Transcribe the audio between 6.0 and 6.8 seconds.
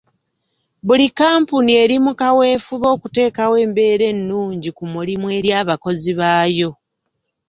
baayo.